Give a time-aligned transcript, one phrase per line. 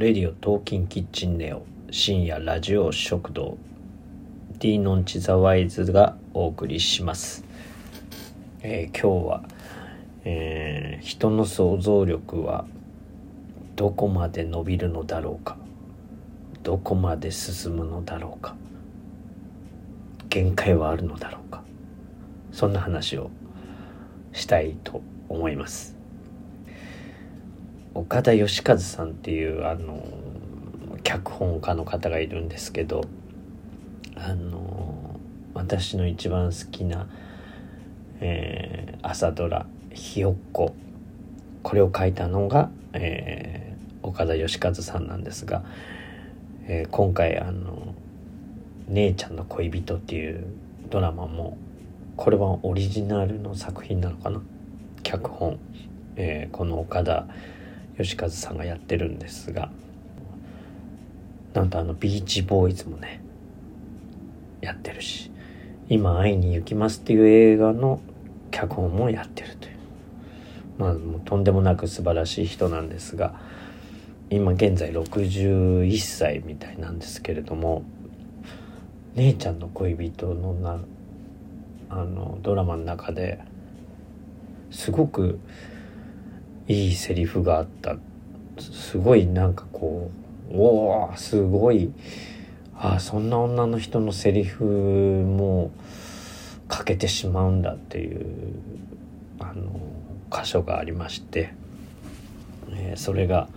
[0.00, 3.58] レディオトーキンキッチンネオ深夜ラジオ食堂。
[4.58, 7.44] D ノンチザワイズがお送りします、
[8.62, 9.44] えー今日は、
[10.24, 12.64] えー人の想像力は
[13.76, 15.58] どこまで伸びるのだろうか。
[16.62, 18.56] どこまで進むのだろうか。
[20.30, 21.62] 限界はあるのだろうか。
[22.52, 23.30] そんな話を
[24.32, 25.99] したいと思います。
[27.94, 30.02] 岡田義和さんっていうあの
[31.02, 33.02] 脚本家の方がいるんですけど
[34.16, 35.18] あの
[35.54, 37.08] 私の一番好きな、
[38.20, 40.74] えー朝ドラ「ひよっこ」
[41.62, 43.70] これを書いたのが、えー
[44.02, 45.62] 岡田義和さんなんですが、
[46.66, 47.94] えー今回あの
[48.88, 50.44] 「姉ちゃんの恋人」っていう
[50.90, 51.56] ドラマも
[52.16, 54.40] これはオリジナルの作品なのかな？
[55.02, 55.58] 脚本、
[56.16, 57.26] えーこの岡田
[58.00, 59.70] 義和さんがやってるんですが
[61.54, 63.22] なんとあのビーチボーイズもね
[64.60, 65.30] やってるし
[65.88, 68.00] 今会いに行きますっていう映画の
[68.50, 69.80] 脚本もやってるという。
[70.78, 73.34] まあもうとんでもなく素晴らしい人なんですが
[74.30, 77.82] 今現在61歳みたいなんですけれども
[79.14, 80.80] 「姉ちゃんの恋人のな」
[81.90, 83.40] あのドラマの中で
[84.70, 85.40] すごく
[86.70, 87.96] いいセリフがあった。
[88.60, 90.08] すごいなんかこ
[90.52, 91.90] うおおすごい。
[92.76, 95.72] あそんな女の人のセリフも
[96.72, 98.54] 書けてしまうんだっていう
[99.40, 99.80] あの
[100.30, 101.52] 箇所がありまして、
[102.70, 103.48] えーそれが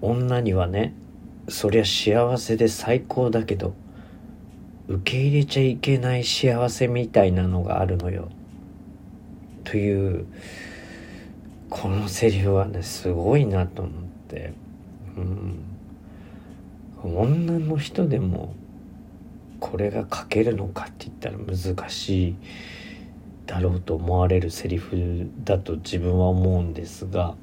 [0.00, 0.94] 女にはね
[1.48, 3.74] そりゃ幸せで最高だけど
[4.88, 8.30] 受け入れちゃいけない幸せみたいなのがあるのよ。
[9.64, 10.26] という
[11.74, 14.52] このセリフはねすごいなと思って、
[15.16, 15.58] うん、
[17.02, 18.54] 女の人でも
[19.58, 22.36] これが書けるのかって言ったら難しい
[23.46, 27.34] だろうと思われるセリフだと自分は思うんですが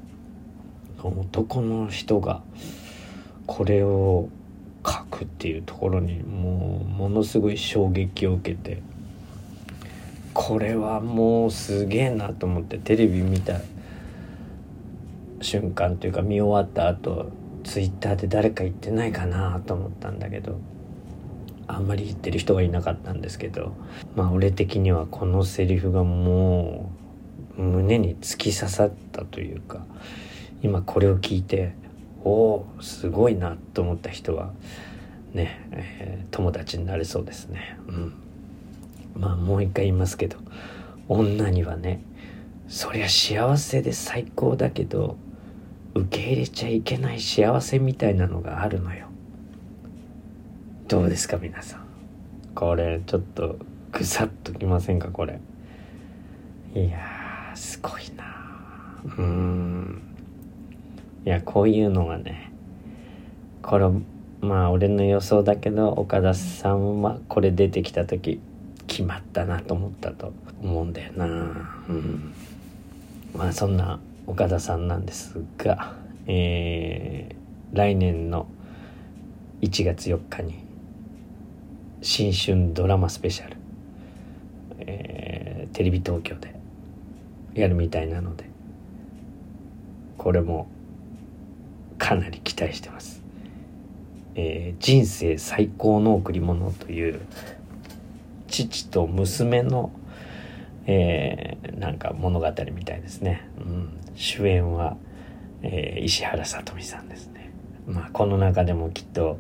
[1.04, 2.42] 男の人が
[3.48, 4.30] これを
[4.88, 8.82] 書くっていうところにもうものすごい衝撃を受けて
[10.34, 13.60] これはもうすげえなと思ってテレビ見た
[15.42, 17.32] 瞬間というか見終わった後
[17.64, 20.60] ツイッターで誰か言ってないかなと思ったんだけど
[21.68, 23.74] あんまり言ってる人がいなかったんですけど
[24.16, 26.92] まあ俺的にはこのセリフがも
[27.58, 29.86] う胸に突き刺さったというか
[30.64, 31.74] 今これを聞いて
[32.24, 34.52] おおすごいなと思った人は
[35.34, 37.78] ね、えー友達になれそうですね。
[37.88, 38.14] うん。
[39.16, 40.38] まあもう一回言いますけど
[41.10, 42.02] 女にはね
[42.68, 45.18] そりゃ幸せで最高だけど
[45.94, 49.08] 受け入れちゃいけない幸せみたいなのがあるのよ。
[50.88, 51.86] どうですか皆さん。
[52.56, 53.58] これちょっと
[53.92, 55.40] ぐさっときませんかこれ。
[56.76, 57.00] いや
[57.56, 59.02] すごいな。
[59.18, 60.02] うん。
[61.26, 62.52] いやこういうのがね
[63.62, 63.86] これ
[64.42, 68.40] まあ俺の予想だけど岡田さんはこれ出てきた時
[68.88, 71.26] 決まったなと思ったと思うんだよな。
[71.26, 71.30] う
[71.94, 72.34] ん。
[73.36, 74.00] まあそんな
[74.32, 75.94] 岡田さんなんですが
[76.26, 78.48] えー来年の
[79.60, 80.64] 1月4日に
[82.02, 83.58] 新春ドラマスペシャル、
[84.80, 86.56] えーテレビ東京で
[87.54, 88.50] やるみたいなので
[90.18, 90.68] これも
[91.98, 93.22] かなり期待してます、
[94.36, 97.20] えー人生最高の贈り物という
[98.48, 99.92] 父と娘の、
[100.88, 104.98] えーなんか物語みたいですね、うん、主演は、
[105.64, 107.52] えー石原さとみさんですね。
[107.88, 109.40] まあこの中でもきっと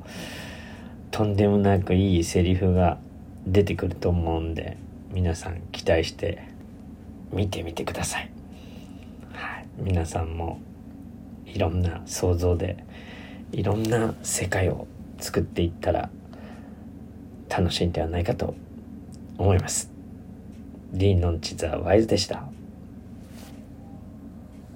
[1.12, 2.97] とんでもなくいいセリフが
[3.46, 4.78] 出てくると思うんで
[5.12, 6.47] 皆さん期待して
[7.31, 8.31] 見てみてください、
[9.34, 10.62] はい、皆さんも
[11.46, 12.84] いろんな想像で
[13.52, 14.87] いろんな世界を
[15.20, 16.09] 作っていったら
[17.49, 18.55] 楽しいんではないかと
[19.37, 19.91] 思います。
[20.93, 22.43] リーノンチザワイズでした。